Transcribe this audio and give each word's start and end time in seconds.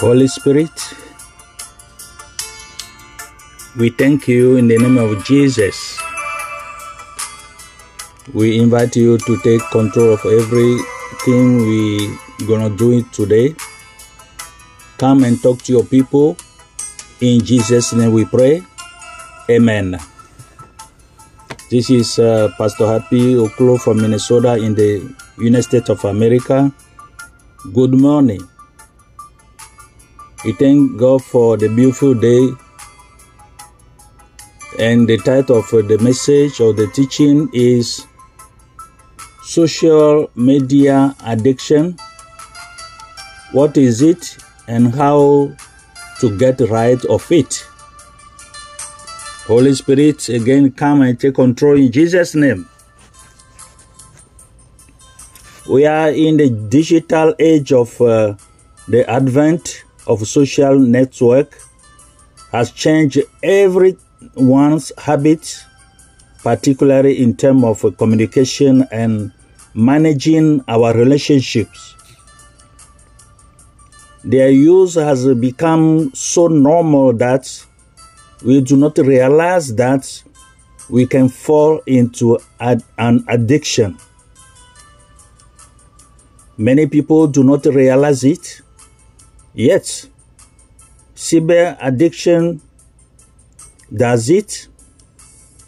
Holy 0.00 0.28
Spirit, 0.28 0.70
we 3.76 3.90
thank 3.90 4.28
you 4.28 4.54
in 4.54 4.68
the 4.68 4.78
name 4.78 4.96
of 4.96 5.24
Jesus. 5.24 5.98
We 8.32 8.60
invite 8.60 8.94
you 8.94 9.18
to 9.18 9.36
take 9.42 9.60
control 9.74 10.14
of 10.14 10.24
everything 10.24 11.66
we 11.66 12.14
gonna 12.46 12.70
do 12.70 12.92
it 12.92 13.12
today. 13.12 13.56
Come 14.98 15.24
and 15.24 15.42
talk 15.42 15.62
to 15.62 15.72
your 15.72 15.84
people. 15.84 16.36
In 17.20 17.44
Jesus' 17.44 17.92
name 17.92 18.12
we 18.12 18.24
pray. 18.24 18.62
Amen. 19.50 19.98
This 21.70 21.90
is 21.90 22.20
uh, 22.20 22.54
Pastor 22.56 22.86
Happy 22.86 23.34
Oklo 23.34 23.80
from 23.80 24.00
Minnesota 24.00 24.54
in 24.62 24.76
the 24.76 25.12
United 25.38 25.64
States 25.64 25.88
of 25.90 26.04
America. 26.04 26.70
Good 27.74 27.94
morning. 27.94 28.46
We 30.44 30.52
thank 30.52 30.96
God 30.96 31.24
for 31.24 31.56
the 31.56 31.68
beautiful 31.68 32.14
day. 32.14 32.50
And 34.78 35.08
the 35.08 35.16
title 35.18 35.58
of 35.58 35.68
the 35.70 35.98
message 36.00 36.60
or 36.60 36.72
the 36.72 36.86
teaching 36.86 37.50
is 37.52 38.06
Social 39.42 40.30
Media 40.36 41.16
Addiction. 41.24 41.96
What 43.50 43.76
is 43.76 44.00
it 44.00 44.38
and 44.68 44.94
how 44.94 45.56
to 46.20 46.38
get 46.38 46.60
right 46.60 47.04
of 47.06 47.26
it? 47.32 47.66
Holy 49.48 49.74
Spirit, 49.74 50.28
again, 50.28 50.70
come 50.70 51.02
and 51.02 51.18
take 51.18 51.34
control 51.34 51.76
in 51.76 51.90
Jesus' 51.90 52.36
name. 52.36 52.68
We 55.68 55.84
are 55.86 56.10
in 56.10 56.36
the 56.36 56.50
digital 56.50 57.34
age 57.40 57.72
of 57.72 58.00
uh, 58.00 58.36
the 58.86 59.08
advent 59.10 59.84
of 60.08 60.26
social 60.26 60.78
network 60.78 61.56
has 62.50 62.72
changed 62.72 63.20
everyone's 63.42 64.90
habits, 64.98 65.64
particularly 66.42 67.22
in 67.22 67.36
terms 67.36 67.62
of 67.64 67.96
communication 67.98 68.86
and 68.90 69.32
managing 69.74 70.64
our 70.66 70.94
relationships. 70.94 71.94
Their 74.24 74.50
use 74.50 74.94
has 74.94 75.32
become 75.34 76.10
so 76.14 76.48
normal 76.48 77.12
that 77.14 77.64
we 78.44 78.60
do 78.60 78.76
not 78.76 78.98
realize 78.98 79.74
that 79.76 80.22
we 80.88 81.06
can 81.06 81.28
fall 81.28 81.80
into 81.86 82.38
ad- 82.58 82.82
an 82.96 83.24
addiction. 83.28 83.98
Many 86.56 86.86
people 86.86 87.26
do 87.28 87.44
not 87.44 87.66
realize 87.66 88.24
it, 88.24 88.62
yet, 89.54 90.06
cyber 91.14 91.76
addiction 91.80 92.60
does 93.94 94.30
it. 94.30 94.68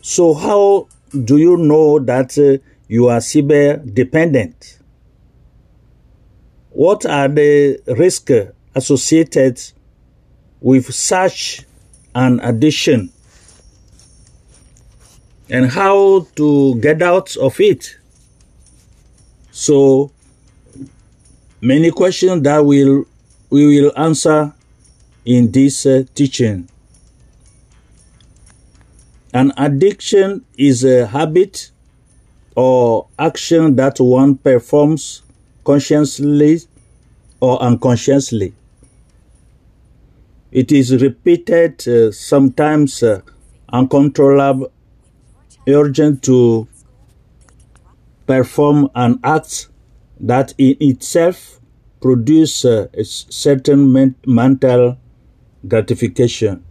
So, 0.02 0.34
how 0.34 0.88
do 1.12 1.36
you 1.36 1.56
know 1.56 1.98
that 1.98 2.38
uh, 2.38 2.62
you 2.88 3.08
are 3.08 3.18
cyber 3.18 3.82
dependent? 3.94 4.78
What 6.70 7.04
are 7.04 7.28
the 7.28 7.80
risks 7.86 8.32
associated 8.74 9.60
with 10.60 10.94
such 10.94 11.64
an 12.14 12.40
addiction 12.40 13.10
and 15.48 15.70
how 15.70 16.26
to 16.36 16.76
get 16.76 17.02
out 17.02 17.36
of 17.36 17.58
it. 17.60 17.96
So 19.50 20.12
many 21.60 21.90
questions 21.90 22.42
that 22.44 22.64
will 22.64 23.04
we 23.50 23.66
will 23.66 23.92
answer 23.96 24.54
in 25.24 25.50
this 25.50 25.84
uh, 25.84 26.04
teaching. 26.14 26.68
An 29.34 29.52
addiction 29.56 30.44
is 30.56 30.82
a 30.84 31.06
habit 31.06 31.70
or 32.56 33.06
action 33.18 33.76
that 33.76 34.00
one 34.00 34.36
performs 34.36 35.22
consciously 35.64 36.60
or 37.40 37.60
unconsciously. 37.62 38.54
It 40.50 40.72
is 40.72 41.00
repeated, 41.00 41.86
uh, 41.86 42.10
sometimes 42.10 43.02
uh, 43.02 43.20
uncontrollable, 43.72 44.72
urgent 45.68 46.22
to 46.24 46.66
perform 48.26 48.90
an 48.94 49.20
act 49.22 49.68
that 50.18 50.54
in 50.58 50.76
itself 50.80 51.59
produce 52.00 52.64
a 52.64 52.88
certain 53.04 54.16
mental 54.26 54.98
gratification. 55.66 56.64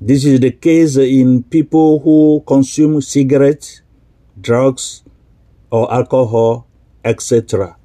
This 0.00 0.24
is 0.24 0.40
the 0.40 0.50
case 0.50 0.96
in 0.96 1.44
people 1.44 2.00
who 2.00 2.42
consume 2.46 3.00
cigarettes, 3.00 3.82
drugs, 4.40 5.04
or 5.70 5.92
alcohol, 5.92 6.66
etc. 7.04 7.76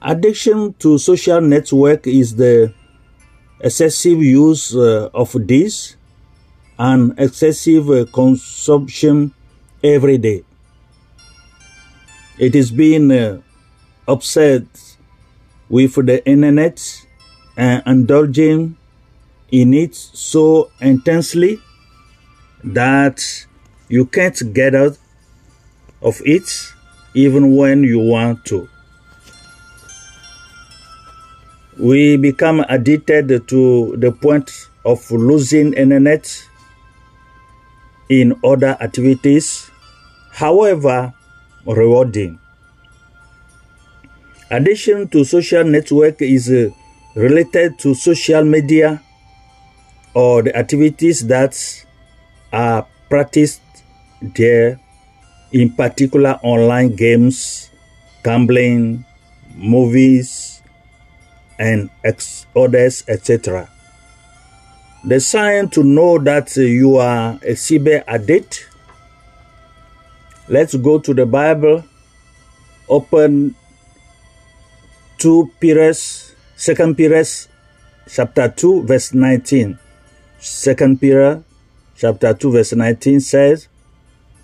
Addiction 0.00 0.74
to 0.74 0.98
social 0.98 1.40
network 1.40 2.06
is 2.06 2.36
the 2.36 2.72
excessive 3.60 4.22
use 4.22 4.76
uh, 4.76 5.10
of 5.12 5.34
this 5.46 5.96
and 6.78 7.18
excessive 7.18 7.90
uh, 7.90 8.04
consumption 8.12 9.34
every 9.82 10.18
day. 10.18 10.44
It 12.38 12.54
is 12.54 12.70
being 12.70 13.10
uh, 13.10 13.40
upset 14.06 14.64
with 15.70 15.94
the 15.94 16.24
internet 16.26 17.06
and 17.56 17.82
indulging 17.86 18.76
in 19.50 19.72
it 19.72 19.94
so 19.94 20.70
intensely 20.80 21.58
that 22.62 23.46
you 23.88 24.04
can't 24.04 24.52
get 24.52 24.74
out 24.74 24.98
of 26.02 26.20
it 26.26 26.74
even 27.14 27.56
when 27.56 27.82
you 27.82 27.98
want 28.00 28.44
to. 28.46 28.68
We 31.78 32.18
become 32.18 32.60
addicted 32.68 33.48
to 33.48 33.96
the 33.96 34.12
point 34.12 34.50
of 34.84 35.10
losing 35.10 35.72
internet 35.72 36.48
in 38.10 38.38
other 38.44 38.76
activities, 38.80 39.70
however 40.32 41.12
rewarding. 41.66 42.38
Addition 44.50 45.08
to 45.08 45.24
social 45.24 45.64
network 45.64 46.22
is 46.22 46.50
uh, 46.50 46.70
related 47.14 47.78
to 47.80 47.94
social 47.94 48.44
media 48.44 49.02
or 50.14 50.42
the 50.42 50.56
activities 50.56 51.26
that 51.26 51.52
are 52.52 52.86
practiced 53.10 53.60
there, 54.22 54.80
in 55.52 55.70
particular 55.70 56.38
online 56.42 56.94
games, 56.94 57.70
gambling, 58.22 59.04
movies, 59.56 60.62
and 61.58 61.90
ex- 62.04 62.46
others, 62.54 63.04
etc. 63.08 63.68
The 65.04 65.20
sign 65.20 65.68
to 65.70 65.82
know 65.82 66.18
that 66.18 66.56
uh, 66.56 66.62
you 66.62 66.96
are 66.96 67.34
a 67.42 67.52
cyber 67.54 68.02
addict. 68.06 68.68
Let's 70.48 70.76
go 70.76 70.98
to 70.98 71.12
the 71.12 71.26
Bible. 71.26 71.84
Open 72.88 73.54
2 75.18 75.50
Peter, 75.58 75.92
2 75.92 76.94
Peter 76.94 77.24
chapter 78.08 78.48
2 78.48 78.84
verse 78.84 79.12
19. 79.12 79.78
2 80.40 80.96
Peter 80.96 81.42
chapter 81.96 82.34
2 82.34 82.52
verse 82.52 82.72
19 82.72 83.20
says, 83.20 83.68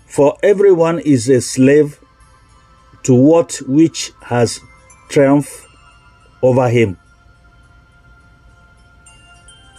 For 0.05 0.37
everyone 0.43 0.99
is 0.99 1.29
a 1.29 1.39
slave 1.39 1.99
to 3.03 3.13
what 3.15 3.59
which 3.67 4.11
has 4.23 4.59
triumphed 5.09 5.67
over 6.41 6.67
him. 6.69 6.97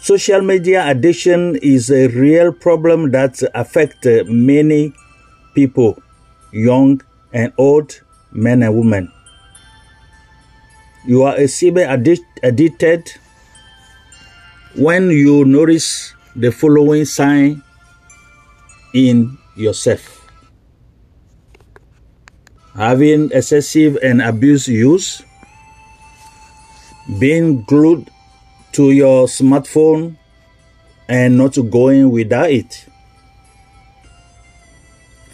Social 0.00 0.42
media 0.42 0.86
addiction 0.86 1.56
is 1.56 1.90
a 1.90 2.08
real 2.08 2.52
problem 2.52 3.10
that 3.12 3.42
affects 3.54 4.06
many 4.26 4.92
people, 5.54 5.98
young 6.54 7.02
and 7.32 7.52
old, 7.58 8.00
men 8.30 8.62
and 8.62 8.74
women. 8.74 9.12
You 11.04 11.24
are 11.24 11.34
a 11.34 11.44
cyber 11.44 11.84
addicted. 12.42 13.10
When 14.76 15.10
you 15.10 15.44
notice 15.44 16.14
the 16.34 16.50
following 16.50 17.04
sign 17.04 17.62
in 18.94 19.36
yourself. 19.56 20.26
Having 22.74 23.30
excessive 23.32 23.98
and 24.02 24.22
abuse 24.22 24.66
use, 24.66 25.22
being 27.18 27.62
glued 27.62 28.10
to 28.72 28.90
your 28.90 29.26
smartphone 29.26 30.16
and 31.08 31.38
not 31.38 31.54
going 31.70 32.10
without 32.10 32.50
it, 32.50 32.86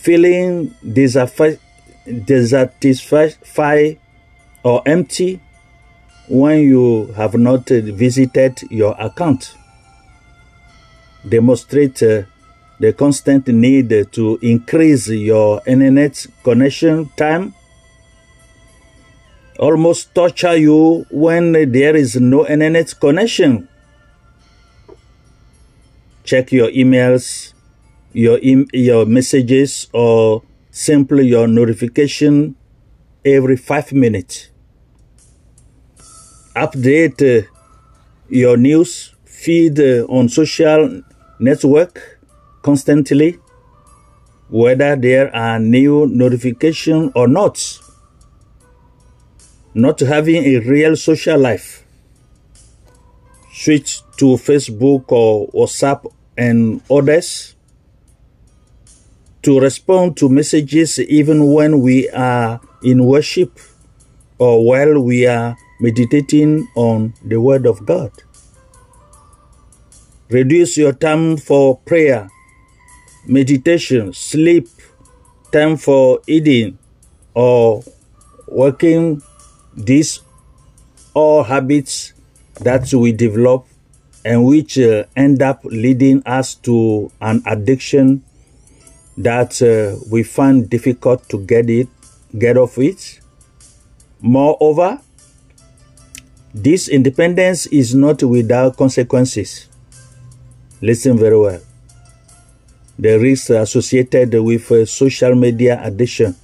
feeling 0.01 0.75
dissatisfied 2.25 3.99
or 4.63 4.83
empty 4.87 5.41
when 6.29 6.61
you 6.61 7.07
have 7.17 7.35
not 7.35 7.69
visited 7.69 8.63
your 8.71 8.95
account. 8.99 9.55
Demonstrate 11.29 12.03
uh, 12.03 12.23
the 12.79 12.93
constant 12.95 13.49
need 13.49 13.91
to 14.13 14.39
increase 14.41 15.09
your 15.09 15.61
internet 15.67 16.27
connection 16.43 17.11
time. 17.17 17.53
Almost 19.59 20.15
torture 20.15 20.57
you 20.57 21.05
when 21.11 21.53
there 21.53 21.95
is 21.95 22.17
no 22.17 22.47
internet 22.47 22.95
connection. 22.99 23.69
Check 26.25 26.53
your 26.53 26.71
emails, 26.71 27.53
your, 28.13 28.39
your 28.73 29.07
messages, 29.07 29.89
or 29.93 30.43
simply 30.71 31.27
your 31.27 31.47
notification 31.47 32.55
every 33.25 33.57
five 33.57 33.93
minutes. 33.93 34.49
Update 36.55 37.23
uh, 37.23 37.47
your 38.29 38.57
news 38.57 39.15
feed 39.25 39.79
uh, 39.79 40.05
on 40.09 40.29
social 40.29 41.03
network 41.39 42.21
constantly, 42.63 43.39
whether 44.49 44.97
there 44.97 45.35
are 45.35 45.59
new 45.59 46.07
notifications 46.07 47.13
or 47.15 47.29
not. 47.29 47.79
Not 49.73 50.01
having 50.01 50.45
a 50.45 50.59
real 50.59 50.97
social 50.97 51.39
life. 51.39 51.85
Switch 53.53 54.03
to 54.17 54.37
Facebook 54.37 55.05
or 55.13 55.49
WhatsApp 55.51 56.13
and 56.37 56.83
others 56.91 57.55
to 59.43 59.59
respond 59.61 60.17
to 60.19 60.29
messages 60.29 60.99
even 60.99 61.53
when 61.53 61.81
we 61.81 62.09
are 62.11 62.61
in 62.83 63.05
worship 63.05 63.59
or 64.39 64.65
while 64.65 65.01
we 65.01 65.27
are 65.27 65.57
meditating 65.81 66.69
on 66.75 67.15
the 67.25 67.41
Word 67.41 67.67
of 67.67 67.85
God. 67.87 68.13
Reduce 70.29 70.77
your 70.77 70.93
time 70.93 71.37
for 71.37 71.79
prayer, 71.79 72.29
meditation, 73.27 74.13
sleep, 74.13 74.69
time 75.53 75.77
for 75.77 76.21
eating, 76.27 76.79
or 77.35 77.83
working. 78.47 79.23
These 79.75 80.21
all 81.15 81.43
habits 81.45 82.13
that 82.61 82.93
we 82.93 83.13
develop 83.13 83.67
and 84.25 84.45
which 84.45 84.79
uh, 84.79 85.05
end 85.17 85.43
up 85.43 85.65
leading 85.65 86.23
us 86.27 86.55
to 86.55 87.11
an 87.21 87.43
addiction 87.47 88.23
that 89.17 89.61
uh, 89.63 90.03
we 90.11 90.23
find 90.23 90.71
difficult 90.71 91.29
to 91.29 91.39
get 91.39 91.69
it 91.69 91.89
get 92.39 92.57
off 92.57 92.79
it. 92.79 93.21
Moreover, 94.21 95.01
this 96.55 96.89
independence 96.89 97.67
is 97.67 97.95
not 97.95 98.23
without 98.23 98.77
consequences. 98.77 99.69
Listen 100.81 101.19
very 101.19 101.39
well. 101.39 101.61
The 102.99 103.19
risks 103.19 103.51
associated 103.51 104.35
with 104.35 104.71
uh, 104.71 104.85
social 104.85 105.35
media 105.35 105.81
addiction. 105.83 106.37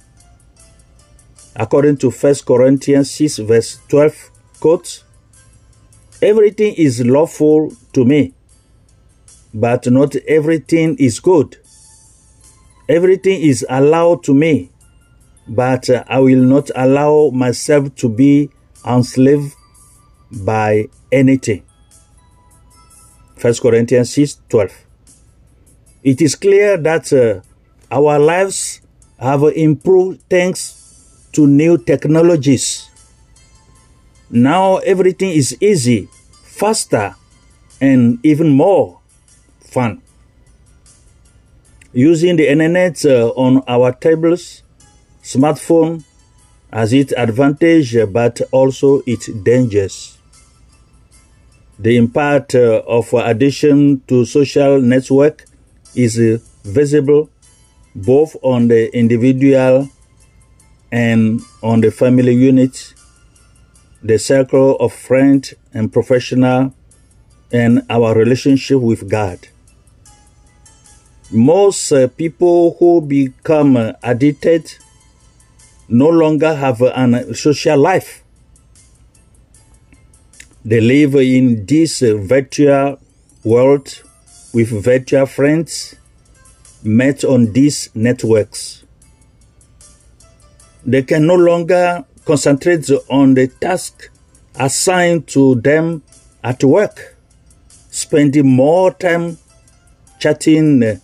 According 1.55 1.97
to 1.97 2.11
1 2.11 2.35
Corinthians 2.45 3.11
6, 3.11 3.39
verse 3.39 3.79
12, 3.89 4.31
quote, 4.59 5.03
Everything 6.21 6.73
is 6.75 7.05
lawful 7.05 7.71
to 7.93 8.05
me, 8.05 8.33
but 9.53 9.85
not 9.91 10.15
everything 10.27 10.95
is 10.97 11.19
good. 11.19 11.57
Everything 12.89 13.41
is 13.41 13.65
allowed 13.69 14.23
to 14.23 14.33
me, 14.33 14.71
but 15.47 15.89
uh, 15.89 16.03
I 16.07 16.19
will 16.19 16.41
not 16.41 16.71
allow 16.75 17.29
myself 17.33 17.93
to 17.95 18.09
be 18.09 18.49
enslaved 18.85 19.55
by 20.31 20.87
anything. 21.11 21.63
1 23.41 23.53
Corinthians 23.61 24.13
6 24.13 24.41
12. 24.49 24.71
It 26.03 26.21
is 26.21 26.35
clear 26.35 26.77
that 26.77 27.11
uh, 27.11 27.41
our 27.91 28.17
lives 28.19 28.81
have 29.19 29.43
improved 29.43 30.21
thanks 30.29 31.27
to 31.33 31.45
new 31.45 31.77
technologies. 31.77 32.89
Now 34.29 34.77
everything 34.77 35.31
is 35.31 35.57
easy, 35.61 36.07
faster, 36.43 37.15
and 37.79 38.19
even 38.23 38.49
more 38.49 38.99
fun. 39.59 40.01
Using 41.97 42.35
the 42.35 42.47
internet 42.47 43.03
uh, 43.05 43.29
on 43.29 43.63
our 43.67 43.91
tables, 43.91 44.61
smartphone 45.23 46.03
has 46.71 46.93
its 46.93 47.11
advantage 47.13 47.97
but 48.13 48.39
also 48.51 49.01
its 49.07 49.25
dangers. 49.33 50.15
The 51.79 51.97
impact 51.97 52.53
uh, 52.53 52.83
of 52.85 53.11
addiction 53.13 54.03
to 54.09 54.25
social 54.25 54.79
network 54.79 55.45
is 55.95 56.19
uh, 56.19 56.37
visible 56.63 57.31
both 57.95 58.35
on 58.43 58.67
the 58.67 58.95
individual 58.95 59.89
and 60.91 61.41
on 61.63 61.81
the 61.81 61.89
family 61.89 62.35
unit, 62.35 62.93
the 64.03 64.19
circle 64.19 64.75
of 64.75 64.93
friends 64.93 65.55
and 65.73 65.91
professional, 65.91 66.75
and 67.51 67.81
our 67.89 68.13
relationship 68.13 68.81
with 68.81 69.09
God. 69.09 69.47
Most 71.29 71.91
uh, 71.91 72.07
people 72.07 72.77
who 72.79 73.01
become 73.01 73.75
uh, 73.75 73.93
addicted 74.01 74.73
no 75.89 76.07
longer 76.07 76.55
have 76.55 76.81
a 76.81 77.33
social 77.35 77.77
life. 77.77 78.23
They 80.63 80.79
live 80.79 81.15
in 81.15 81.65
this 81.65 81.99
virtual 81.99 82.99
world 83.43 84.03
with 84.53 84.69
virtual 84.69 85.25
friends 85.25 85.95
met 86.83 87.25
on 87.25 87.51
these 87.51 87.89
networks. 87.93 88.85
They 90.85 91.03
can 91.03 91.27
no 91.27 91.35
longer 91.35 92.05
concentrate 92.23 92.89
on 93.09 93.33
the 93.33 93.47
task 93.47 94.09
assigned 94.55 95.27
to 95.27 95.55
them 95.55 96.03
at 96.41 96.63
work, 96.63 97.17
spending 97.89 98.47
more 98.47 98.93
time 98.93 99.37
chatting 100.19 101.01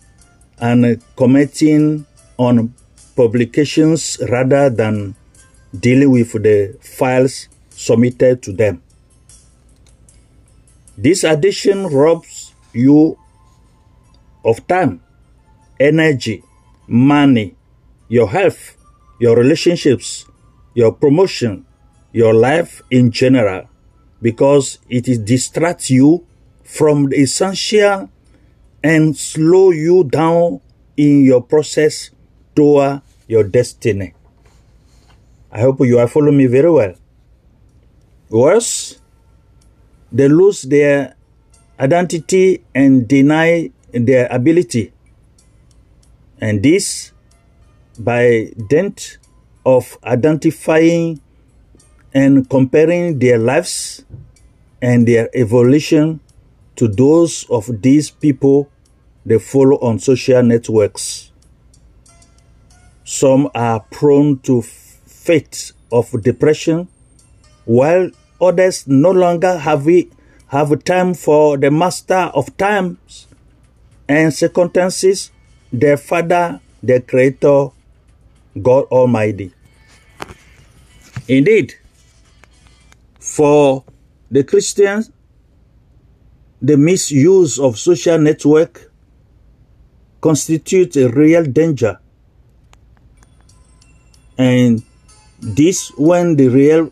and 0.63 1.03
commenting 1.17 2.05
on 2.37 2.73
publications 3.17 4.17
rather 4.29 4.69
than 4.69 5.13
dealing 5.77 6.09
with 6.09 6.31
the 6.41 6.77
files 6.79 7.49
submitted 7.69 8.41
to 8.41 8.53
them. 8.53 8.81
This 10.97 11.25
addition 11.25 11.87
robs 11.87 12.53
you 12.71 13.19
of 14.45 14.65
time, 14.65 15.01
energy, 15.81 16.41
money, 16.87 17.55
your 18.07 18.29
health, 18.29 18.77
your 19.19 19.35
relationships, 19.35 20.25
your 20.75 20.93
promotion, 20.93 21.65
your 22.13 22.33
life 22.33 22.81
in 22.89 23.11
general, 23.11 23.67
because 24.21 24.79
it 24.87 25.25
distracts 25.25 25.91
you 25.91 26.25
from 26.63 27.09
the 27.09 27.17
essential 27.17 28.09
and 28.83 29.15
slow 29.15 29.71
you 29.71 30.03
down 30.03 30.59
in 30.97 31.23
your 31.23 31.41
process 31.41 32.11
toward 32.55 33.01
your 33.27 33.43
destiny. 33.43 34.13
I 35.51 35.61
hope 35.61 35.79
you 35.81 35.99
are 35.99 36.07
following 36.07 36.37
me 36.37 36.47
very 36.47 36.69
well. 36.69 36.93
Worse, 38.29 38.99
they 40.11 40.27
lose 40.27 40.63
their 40.63 41.15
identity 41.79 42.63
and 42.75 43.07
deny 43.07 43.71
their 43.91 44.27
ability. 44.29 44.91
And 46.41 46.61
this 46.61 47.11
by 47.97 48.51
dint 48.67 49.17
of 49.65 49.97
identifying 50.03 51.21
and 52.13 52.49
comparing 52.49 53.19
their 53.19 53.37
lives 53.37 54.03
and 54.81 55.07
their 55.07 55.29
evolution 55.33 56.19
to 56.75 56.87
those 56.87 57.45
of 57.49 57.81
these 57.81 58.09
people 58.09 58.69
they 59.25 59.39
follow 59.39 59.77
on 59.77 59.99
social 59.99 60.43
networks. 60.43 61.31
Some 63.05 63.49
are 63.53 63.79
prone 63.79 64.39
to 64.39 64.61
fits 64.61 65.73
of 65.91 66.11
depression, 66.21 66.87
while 67.65 68.09
others 68.41 68.87
no 68.87 69.11
longer 69.11 69.57
have, 69.57 69.87
have 70.47 70.83
time 70.83 71.13
for 71.13 71.57
the 71.57 71.71
master 71.71 72.31
of 72.33 72.55
times 72.57 73.27
and 74.07 74.33
circumstances, 74.33 75.31
their 75.71 75.97
Father, 75.97 76.59
their 76.81 76.99
Creator, 76.99 77.69
God 78.61 78.85
Almighty. 78.85 79.53
Indeed, 81.27 81.75
for 83.19 83.85
the 84.29 84.43
Christians, 84.43 85.11
the 86.61 86.75
misuse 86.77 87.59
of 87.59 87.79
social 87.79 88.17
network 88.17 88.92
constitutes 90.23 90.95
a 90.95 91.09
real 91.09 91.43
danger 91.43 91.99
and 94.37 94.81
this 95.41 95.91
when 95.97 96.37
the 96.37 96.47
real 96.47 96.89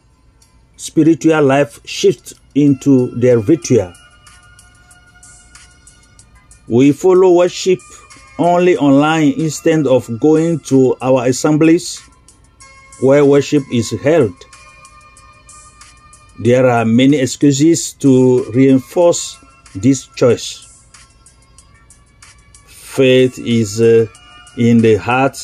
spiritual 0.75 1.41
life 1.41 1.79
shifts 1.85 2.33
into 2.55 3.07
their 3.15 3.39
ritual. 3.39 3.93
We 6.67 6.91
follow 6.91 7.31
worship 7.31 7.79
only 8.37 8.75
online 8.75 9.33
instead 9.37 9.87
of 9.87 10.19
going 10.19 10.59
to 10.71 10.97
our 11.01 11.25
assemblies 11.25 12.01
where 13.01 13.23
worship 13.23 13.63
is 13.71 13.91
held. 14.01 14.35
There 16.39 16.67
are 16.69 16.83
many 16.83 17.17
excuses 17.17 17.93
to 18.03 18.43
reinforce 18.51 19.37
this 19.73 20.07
choice. 20.07 20.70
Faith 22.91 23.39
is 23.39 23.79
uh, 23.79 24.05
in 24.57 24.79
the 24.79 24.95
heart. 24.97 25.37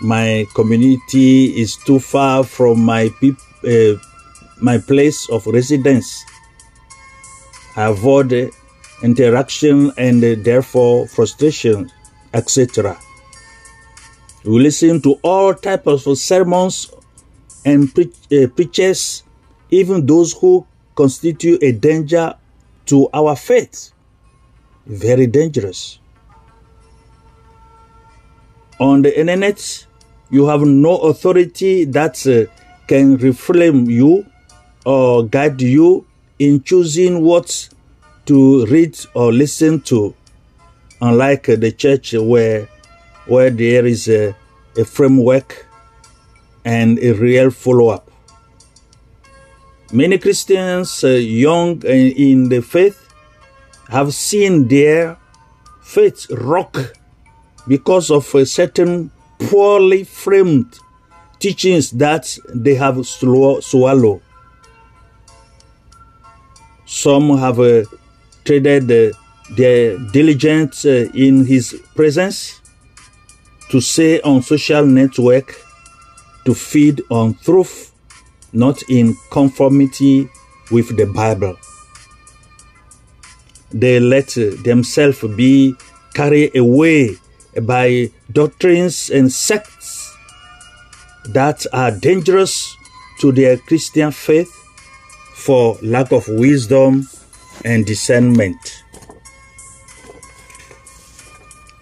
My 0.00 0.46
community 0.54 1.60
is 1.60 1.76
too 1.76 1.98
far 1.98 2.44
from 2.44 2.78
my 2.84 3.10
uh, 3.66 3.94
my 4.60 4.78
place 4.78 5.28
of 5.30 5.46
residence. 5.48 6.24
I 7.76 7.86
Avoid 7.86 8.52
interaction 9.02 9.90
and 9.98 10.22
uh, 10.22 10.36
therefore 10.38 11.08
frustration, 11.08 11.90
etc. 12.32 12.96
We 14.44 14.60
listen 14.60 15.02
to 15.02 15.18
all 15.22 15.54
types 15.54 16.06
of 16.06 16.18
sermons 16.18 16.88
and 17.64 17.92
pre- 17.92 18.12
uh, 18.32 18.46
preachers, 18.48 19.24
even 19.70 20.06
those 20.06 20.32
who 20.34 20.66
constitute 20.94 21.62
a 21.64 21.72
danger 21.72 22.34
to 22.86 23.08
our 23.12 23.34
faith. 23.34 23.92
Very 24.86 25.26
dangerous. 25.26 25.99
On 28.80 29.02
the 29.02 29.12
internet, 29.20 29.86
you 30.30 30.46
have 30.46 30.62
no 30.62 30.96
authority 30.96 31.84
that 31.84 32.26
uh, 32.26 32.50
can 32.86 33.18
reframe 33.18 33.90
you 33.90 34.24
or 34.86 35.26
guide 35.26 35.60
you 35.60 36.06
in 36.38 36.62
choosing 36.62 37.20
what 37.20 37.68
to 38.24 38.64
read 38.66 38.98
or 39.12 39.34
listen 39.34 39.82
to, 39.82 40.14
unlike 41.02 41.44
the 41.44 41.70
church 41.70 42.14
where, 42.14 42.68
where 43.26 43.50
there 43.50 43.84
is 43.84 44.08
a, 44.08 44.34
a 44.78 44.84
framework 44.86 45.66
and 46.64 46.98
a 47.00 47.12
real 47.12 47.50
follow 47.50 47.88
up. 47.88 48.10
Many 49.92 50.16
Christians, 50.16 51.04
uh, 51.04 51.08
young 51.08 51.82
in 51.82 52.48
the 52.48 52.62
faith, 52.62 53.12
have 53.90 54.14
seen 54.14 54.68
their 54.68 55.18
faith 55.82 56.30
rock 56.30 56.94
because 57.70 58.10
of 58.10 58.34
a 58.34 58.44
certain 58.44 59.12
poorly 59.38 60.02
framed 60.02 60.76
teachings 61.38 61.92
that 61.92 62.36
they 62.52 62.74
have 62.74 63.06
swallowed. 63.06 64.20
Some 66.84 67.38
have 67.38 67.60
uh, 67.60 67.84
traded 68.44 68.90
uh, 68.90 69.16
their 69.56 69.96
diligence 70.10 70.84
uh, 70.84 71.08
in 71.14 71.46
his 71.46 71.80
presence 71.94 72.60
to 73.70 73.80
say 73.80 74.20
on 74.22 74.42
social 74.42 74.84
network 74.84 75.54
to 76.46 76.54
feed 76.54 77.02
on 77.08 77.34
truth, 77.34 77.92
not 78.52 78.82
in 78.90 79.16
conformity 79.30 80.28
with 80.72 80.96
the 80.96 81.06
Bible. 81.06 81.56
They 83.70 84.00
let 84.00 84.36
themselves 84.64 85.22
be 85.36 85.76
carried 86.14 86.56
away 86.56 87.16
by 87.62 88.10
doctrines 88.32 89.10
and 89.10 89.32
sects 89.32 90.16
that 91.26 91.66
are 91.72 91.90
dangerous 91.90 92.76
to 93.20 93.32
their 93.32 93.56
Christian 93.56 94.10
faith 94.12 94.50
for 95.34 95.76
lack 95.82 96.12
of 96.12 96.26
wisdom 96.28 97.08
and 97.64 97.84
discernment. 97.84 98.84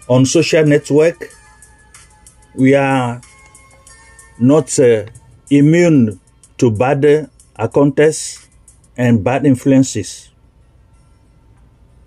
On 0.07 0.25
social 0.25 0.65
network, 0.65 1.33
we 2.55 2.73
are 2.73 3.21
not 4.39 4.77
uh, 4.79 5.05
immune 5.49 6.19
to 6.57 6.71
bad 6.71 7.29
accounts 7.55 8.47
and 8.97 9.23
bad 9.23 9.45
influences. 9.45 10.29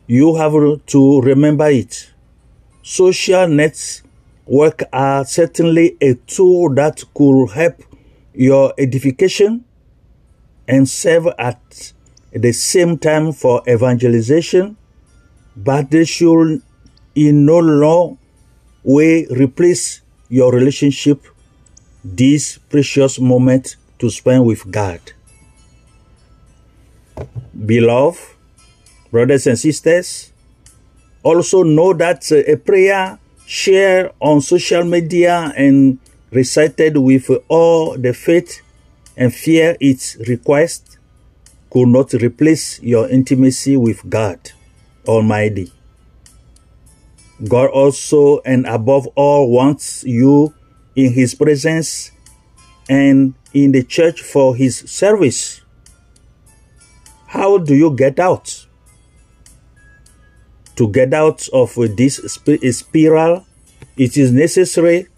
You 0.06 0.34
have 0.36 0.52
to 0.86 1.20
remember 1.20 1.68
it. 1.68 2.11
Social 2.82 3.46
network 3.46 4.82
are 4.92 5.24
certainly 5.24 5.96
a 6.00 6.14
tool 6.14 6.74
that 6.74 7.04
could 7.14 7.46
help 7.50 7.80
your 8.34 8.74
edification 8.76 9.64
and 10.66 10.88
serve 10.88 11.28
at 11.38 11.92
the 12.32 12.52
same 12.52 12.98
time 12.98 13.32
for 13.32 13.62
evangelization, 13.68 14.76
but 15.56 15.90
they 15.90 16.04
should 16.04 16.60
in 17.14 17.46
no 17.46 17.58
law 17.58 18.16
way 18.82 19.26
replace 19.26 20.00
your 20.28 20.52
relationship, 20.52 21.24
this 22.04 22.58
precious 22.58 23.20
moment 23.20 23.76
to 23.98 24.10
spend 24.10 24.44
with 24.44 24.68
God. 24.72 25.00
Beloved, 27.64 28.18
brothers 29.12 29.46
and 29.46 29.58
sisters, 29.58 30.31
also 31.22 31.62
know 31.62 31.92
that 31.94 32.30
uh, 32.32 32.36
a 32.50 32.56
prayer 32.56 33.18
shared 33.46 34.12
on 34.20 34.40
social 34.40 34.84
media 34.84 35.52
and 35.56 35.98
recited 36.30 36.96
with 36.96 37.30
all 37.48 37.96
the 37.98 38.14
faith 38.14 38.62
and 39.16 39.34
fear 39.34 39.76
its 39.80 40.16
request 40.28 40.98
could 41.70 41.88
not 41.88 42.12
replace 42.14 42.80
your 42.82 43.08
intimacy 43.08 43.76
with 43.76 44.08
God 44.08 44.38
Almighty. 45.06 45.72
God 47.48 47.70
also 47.70 48.40
and 48.40 48.66
above 48.66 49.06
all 49.16 49.50
wants 49.50 50.04
you 50.04 50.54
in 50.94 51.12
His 51.12 51.34
presence 51.34 52.12
and 52.88 53.34
in 53.52 53.72
the 53.72 53.82
church 53.82 54.22
for 54.22 54.54
His 54.54 54.78
service. 54.78 55.60
How 57.26 57.58
do 57.58 57.74
you 57.74 57.94
get 57.96 58.18
out? 58.18 58.61
To 60.76 60.88
get 60.88 61.12
out 61.12 61.48
of 61.52 61.74
this 61.96 62.16
spiral, 62.16 63.46
it 63.96 64.16
is 64.16 64.32
necessary 64.32 65.08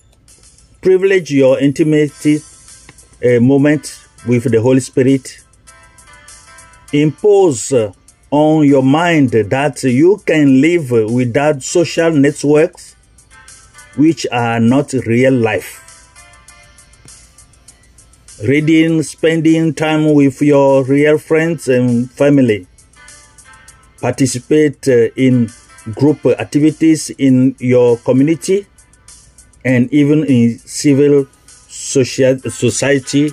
privilege 0.85 1.31
your 1.31 1.59
intimacy 1.59 2.43
a 3.23 3.39
moment 3.39 4.07
with 4.29 4.51
the 4.51 4.61
Holy 4.61 4.81
Spirit. 4.81 5.43
Impose 6.93 7.73
uh, 7.73 7.91
on 8.31 8.67
your 8.67 8.83
mind 8.83 9.31
that 9.31 9.83
you 9.83 10.23
can 10.27 10.61
live 10.61 10.91
without 10.91 11.63
social 11.63 12.11
networks 12.11 12.97
which 13.97 14.27
are 14.31 14.61
not 14.61 14.93
real 15.07 15.33
life. 15.33 15.81
Reading, 18.47 19.03
spending 19.03 19.73
time 19.73 20.13
with 20.13 20.43
your 20.43 20.85
real 20.85 21.17
friends 21.17 21.67
and 21.67 22.11
family. 22.11 22.67
Participate 24.05 24.87
in 25.17 25.49
group 25.95 26.27
activities 26.27 27.09
in 27.17 27.57
your 27.59 27.97
community 27.97 28.67
and 29.65 29.91
even 29.95 30.25
in 30.25 30.59
civil 30.59 31.27
social, 31.47 32.39
society 32.51 33.33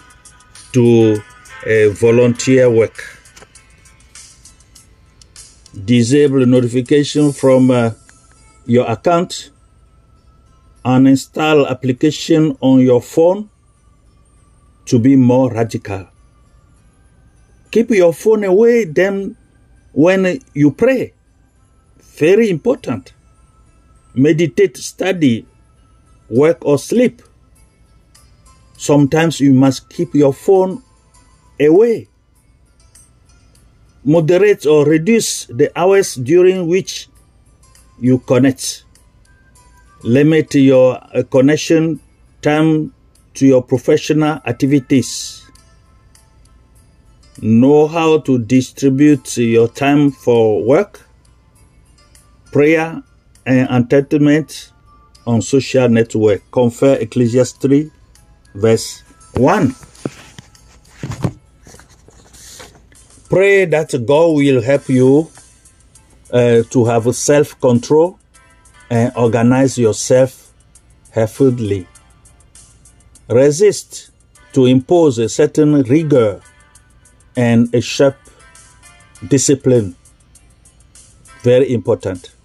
to 0.71 1.21
uh, 1.67 1.89
volunteer 1.89 2.69
work. 2.69 3.03
Disable 5.75 6.45
notification 6.45 7.33
from 7.33 7.69
uh, 7.69 7.91
your 8.65 8.89
account. 8.89 9.51
Uninstall 10.85 11.69
application 11.69 12.55
on 12.61 12.79
your 12.79 13.01
phone 13.01 13.49
to 14.85 14.97
be 14.99 15.17
more 15.17 15.51
radical. 15.51 16.07
Keep 17.71 17.89
your 17.89 18.13
phone 18.13 18.45
away 18.45 18.85
then 18.85 19.35
when 19.93 20.39
you 20.53 20.71
pray. 20.71 21.13
Very 22.17 22.49
important. 22.49 23.13
Meditate, 24.13 24.77
study, 24.77 25.45
work 26.29 26.57
or 26.65 26.77
sleep. 26.77 27.21
Sometimes 28.77 29.39
you 29.39 29.53
must 29.53 29.89
keep 29.89 30.13
your 30.15 30.33
phone 30.33 30.83
away. 31.59 32.07
Moderate 34.03 34.65
or 34.65 34.85
reduce 34.85 35.45
the 35.45 35.71
hours 35.77 36.15
during 36.15 36.67
which 36.67 37.07
you 37.99 38.17
connect. 38.19 38.83
Limit 40.03 40.55
your 40.55 40.99
connection 41.29 41.99
time 42.41 42.91
to 43.35 43.45
your 43.45 43.61
professional 43.61 44.41
activities. 44.45 45.40
Know 47.41 47.87
how 47.87 48.19
to 48.19 48.37
distribute 48.37 49.35
your 49.37 49.67
time 49.67 50.11
for 50.11 50.63
work, 50.63 51.01
prayer, 52.51 53.01
and 53.47 53.67
entertainment 53.69 54.71
on 55.25 55.41
social 55.41 55.89
network. 55.89 56.43
Confer 56.51 56.97
Ecclesiastes 57.01 57.57
3 57.57 57.91
verse 58.53 59.01
1. 59.33 59.75
Pray 63.29 63.65
that 63.65 63.89
God 64.05 64.35
will 64.35 64.61
help 64.61 64.89
you 64.89 65.31
uh, 66.31 66.61
to 66.69 66.85
have 66.85 67.15
self 67.15 67.59
control 67.59 68.19
and 68.89 69.11
organize 69.15 69.79
yourself 69.79 70.53
healthily. 71.11 71.87
Resist 73.29 74.11
to 74.53 74.65
impose 74.65 75.17
a 75.17 75.29
certain 75.29 75.81
rigor 75.83 76.41
and 77.41 77.73
a 77.73 77.81
sharp 77.81 78.17
discipline. 79.27 79.95
Very 81.41 81.73
important. 81.73 82.35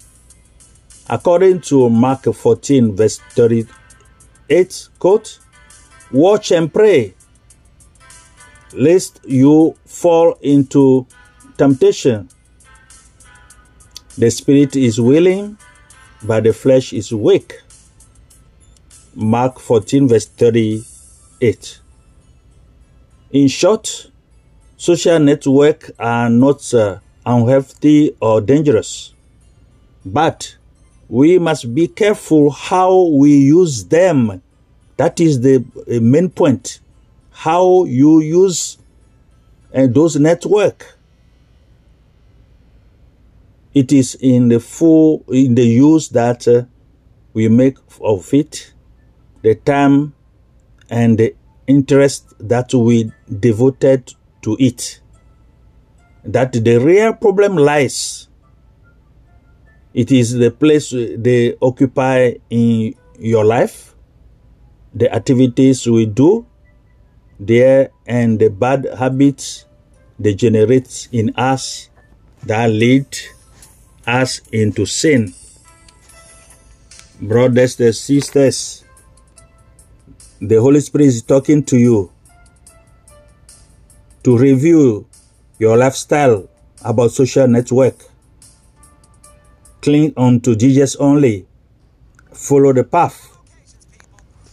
According 1.11 1.61
to 1.69 1.91
Mark 1.91 2.25
14, 2.25 2.97
verse 2.97 3.19
38, 3.19 4.89
quote, 4.99 5.39
Watch 6.11 6.51
and 6.51 6.73
pray, 6.73 7.15
lest 8.73 9.21
you 9.27 9.77
fall 9.85 10.39
into 10.41 11.07
temptation. 11.59 12.31
The 14.17 14.31
spirit 14.31 14.77
is 14.77 14.99
willing, 14.99 15.59
but 16.23 16.45
the 16.45 16.55
flesh 16.55 16.95
is 16.95 17.13
weak. 17.13 17.61
Mark 19.15 19.61
14, 19.61 20.09
verse 20.09 20.25
38. 20.27 21.81
In 23.33 23.49
short, 23.49 24.11
social 24.77 25.19
networks 25.19 25.91
are 25.99 26.29
not 26.29 26.73
uh, 26.75 26.99
unhealthy 27.25 28.17
or 28.21 28.41
dangerous, 28.41 29.15
but 30.05 30.57
we 31.09 31.39
must 31.39 31.75
be 31.75 31.89
careful 31.89 32.51
how 32.51 33.07
we 33.07 33.37
use 33.37 33.85
them. 33.85 34.43
That 34.97 35.21
is 35.21 35.41
the 35.41 35.65
main 36.01 36.31
point. 36.31 36.81
How 37.31 37.85
you 37.85 38.21
use 38.21 38.79
uh, 39.75 39.87
those 39.89 40.17
network. 40.17 40.97
It 43.75 43.93
is 43.93 44.15
in 44.15 44.49
the 44.49 44.59
full 44.59 45.23
in 45.29 45.55
the 45.55 45.67
use 45.67 46.09
that 46.11 46.49
uh, 46.49 46.63
we 47.35 47.49
make 47.49 47.77
of 48.01 48.33
it, 48.33 48.73
the 49.43 49.55
time 49.55 50.15
and 50.89 51.19
the 51.19 51.35
interest 51.67 52.33
that 52.39 52.73
we 52.73 53.13
devoted 53.41 54.15
to 54.47 54.57
it. 54.63 55.03
That 56.23 56.53
the 56.55 56.79
real 56.79 57.13
problem 57.15 57.57
lies. 57.59 58.29
It 59.93 60.13
is 60.13 60.35
the 60.35 60.51
place 60.51 60.91
they 60.95 61.57
occupy 61.61 62.35
in 62.49 62.95
your 63.19 63.45
life, 63.45 63.95
the 64.95 65.13
activities 65.13 65.87
we 65.87 66.07
do 66.07 66.47
there, 67.41 67.91
and 68.07 68.39
the 68.39 68.49
bad 68.49 68.87
habits 68.99 69.67
they 70.19 70.35
generate 70.35 71.09
in 71.13 71.35
us 71.37 71.91
that 72.45 72.71
lead 72.71 73.07
us 74.07 74.41
into 74.53 74.87
sin. 74.87 75.35
Brothers 77.21 77.81
and 77.81 77.95
sisters, 77.95 78.85
the 80.41 80.61
Holy 80.61 80.81
Spirit 80.81 81.07
is 81.07 81.23
talking 81.23 81.65
to 81.65 81.79
you 81.79 82.13
to 84.27 84.37
review 84.37 85.07
your 85.61 85.77
lifestyle 85.77 86.49
about 86.85 87.13
social 87.13 87.47
network. 87.47 87.95
Cling 89.83 90.13
on 90.17 90.41
to 90.41 90.57
Jesus 90.57 90.97
only. 90.97 91.47
Follow 92.33 92.73
the 92.73 92.83
path. 92.83 93.39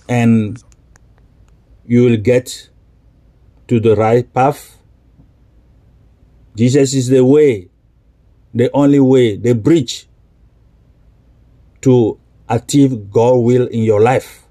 And 0.08 0.62
you 1.88 2.04
will 2.04 2.18
get 2.18 2.70
to 3.68 3.80
the 3.80 3.96
right 3.96 4.32
path. 4.32 4.78
Jesus 6.56 6.94
is 6.94 7.08
the 7.08 7.26
way, 7.26 7.72
the 8.54 8.70
only 8.76 9.00
way, 9.00 9.38
the 9.38 9.56
bridge 9.56 10.08
to 11.82 12.20
achieve 12.48 13.10
God's 13.10 13.42
will 13.44 13.66
in 13.70 13.82
your 13.82 14.02
life. 14.02 14.44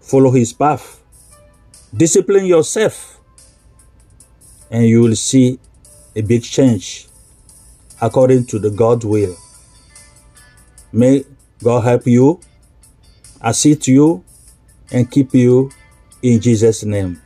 Follow 0.00 0.32
his 0.32 0.52
path. 0.52 1.01
Discipline 1.94 2.46
yourself, 2.46 3.20
and 4.70 4.84
you 4.86 5.02
will 5.02 5.14
see 5.14 5.60
a 6.16 6.22
big 6.22 6.42
change 6.42 7.06
according 8.00 8.46
to 8.46 8.58
the 8.58 8.70
God 8.70 9.04
will. 9.04 9.36
May 10.92 11.24
God 11.62 11.84
help 11.84 12.06
you, 12.06 12.40
assist 13.40 13.86
you, 13.88 14.24
and 14.90 15.10
keep 15.10 15.32
you 15.34 15.70
in 16.22 16.40
Jesus' 16.40 16.82
name. 16.84 17.21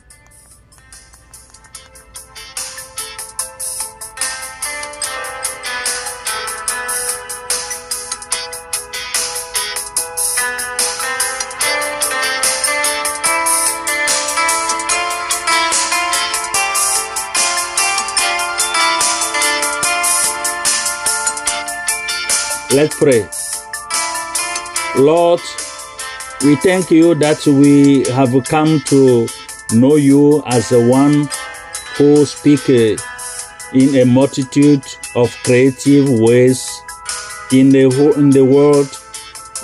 Let's 22.77 22.95
pray. 22.95 23.27
Lord, 25.03 25.41
we 26.43 26.57
thank 26.57 26.91
you 26.91 27.15
that 27.15 27.43
we 27.47 28.05
have 28.11 28.31
come 28.45 28.81
to 28.81 29.27
know 29.73 29.95
you 29.95 30.43
as 30.45 30.69
the 30.69 30.87
one 30.87 31.27
who 31.95 32.23
speaks 32.23 32.69
in 32.69 33.95
a 33.95 34.05
multitude 34.05 34.83
of 35.15 35.35
creative 35.43 36.07
ways 36.19 36.63
in 37.51 37.69
the, 37.69 37.89
in 38.15 38.29
the 38.29 38.45
world, 38.45 38.93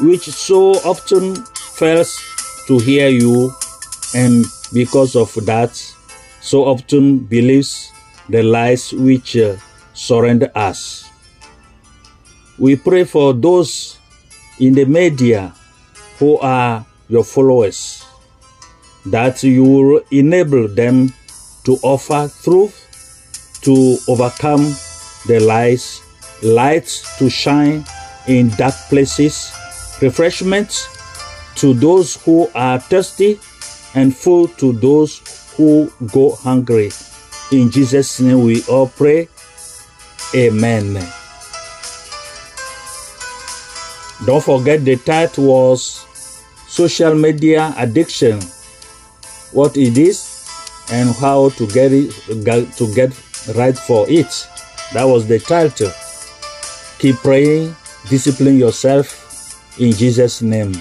which 0.02 0.24
so 0.24 0.72
often 0.82 1.36
fails 1.76 2.20
to 2.66 2.80
hear 2.80 3.10
you, 3.10 3.54
and 4.16 4.44
because 4.74 5.16
of 5.16 5.32
that, 5.46 5.76
so 6.42 6.64
often 6.64 7.20
believes 7.20 7.92
the 8.28 8.42
lies 8.42 8.92
which 8.92 9.38
uh, 9.38 9.56
surrender 9.94 10.52
us. 10.56 11.13
We 12.60 12.76
pray 12.76 13.04
for 13.04 13.34
those 13.34 13.98
in 14.60 14.74
the 14.74 14.86
media 14.86 15.54
who 16.20 16.38
are 16.38 16.86
your 17.10 17.24
followers 17.24 18.06
that 19.06 19.44
you 19.44 19.64
will 19.64 20.02
enable 20.12 20.68
them 20.68 21.12
to 21.66 21.78
offer 21.82 22.30
truth 22.44 22.80
to 23.62 23.98
overcome 24.08 24.64
the 25.26 25.40
lies, 25.40 26.02
light 26.42 26.86
to 27.18 27.30
shine 27.30 27.86
in 28.28 28.50
dark 28.50 28.76
places, 28.90 29.52
refreshment 30.02 30.88
to 31.56 31.74
those 31.74 32.16
who 32.24 32.50
are 32.56 32.80
thirsty, 32.80 33.40
and 33.96 34.16
food 34.16 34.58
to 34.58 34.74
those 34.74 35.22
who 35.56 35.92
go 36.12 36.32
hungry. 36.36 36.92
In 37.52 37.70
Jesus' 37.70 38.20
name 38.20 38.44
we 38.44 38.64
all 38.64 38.88
pray. 38.88 39.30
Amen. 40.36 41.23
Don't 44.26 44.44
forget 44.44 44.86
the 44.86 44.96
title 44.96 45.48
was 45.48 46.06
Social 46.68 47.14
Media 47.14 47.74
Addiction. 47.78 48.40
What 49.52 49.76
it 49.76 49.98
is 49.98 50.48
and 50.92 51.14
how 51.16 51.50
to 51.50 51.68
get 51.68 51.92
it 51.92 52.12
to 52.78 52.96
get 52.96 53.12
right 53.56 53.78
for 53.78 54.08
it. 54.08 54.48
That 54.94 55.04
was 55.04 55.28
the 55.28 55.40
title. 55.40 55.92
Keep 57.00 57.18
praying, 57.18 57.76
discipline 58.10 58.58
yourself 58.58 59.78
in 59.78 59.92
Jesus' 59.92 60.42
name. 60.42 60.72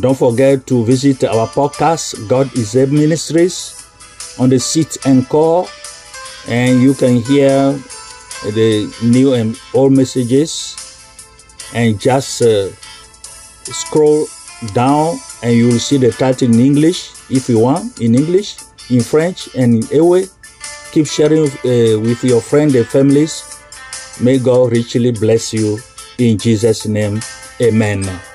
Don't 0.00 0.18
forget 0.18 0.66
to 0.66 0.84
visit 0.84 1.22
our 1.22 1.46
podcast, 1.46 2.26
God 2.28 2.52
is 2.58 2.74
a 2.74 2.88
Ministries, 2.88 3.86
on 4.40 4.50
the 4.50 4.58
seat 4.58 4.98
and 5.06 5.28
call, 5.28 5.68
and 6.48 6.82
you 6.82 6.94
can 6.94 7.22
hear 7.22 7.78
the 8.50 8.90
new 9.04 9.34
and 9.34 9.56
old 9.72 9.92
messages 9.92 10.83
and 11.74 12.00
just 12.00 12.42
uh, 12.42 12.68
scroll 13.64 14.26
down 14.72 15.18
and 15.42 15.54
you 15.54 15.68
will 15.68 15.78
see 15.78 15.98
the 15.98 16.10
title 16.10 16.48
in 16.48 16.60
English 16.60 17.10
if 17.30 17.48
you 17.48 17.58
want, 17.58 18.00
in 18.00 18.14
English, 18.14 18.56
in 18.90 19.00
French, 19.00 19.48
and 19.54 19.84
in 19.84 19.96
Ewe. 19.96 20.26
Keep 20.92 21.06
sharing 21.06 21.44
uh, 21.44 21.98
with 22.00 22.22
your 22.22 22.40
friends 22.40 22.74
and 22.74 22.86
families. 22.86 23.42
May 24.20 24.38
God 24.38 24.72
richly 24.72 25.10
bless 25.10 25.52
you 25.52 25.78
in 26.18 26.38
Jesus' 26.38 26.86
name. 26.86 27.20
Amen. 27.60 28.33